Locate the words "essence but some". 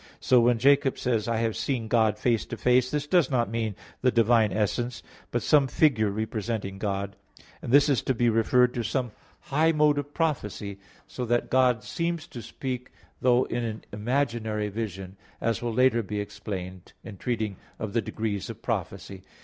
4.51-5.67